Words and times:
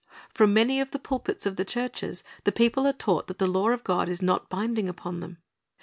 From 0.33 0.51
many 0.51 0.81
of 0.81 0.89
the 0.89 0.97
pulpits 0.97 1.45
of 1.45 1.57
the 1.57 1.63
churches 1.63 2.23
the 2.43 2.51
people 2.51 2.87
are 2.87 2.91
taught 2.91 3.27
that 3.27 3.37
the 3.37 3.45
law 3.45 3.69
of 3.69 3.83
God 3.83 4.09
is 4.09 4.19
not 4.19 4.49
binding 4.49 4.89
upon 4.89 5.19
them. 5.19 5.37